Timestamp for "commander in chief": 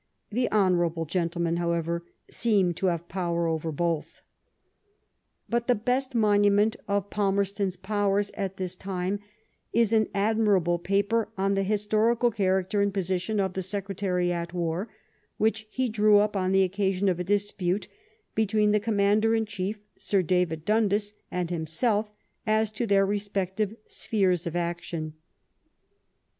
18.79-19.77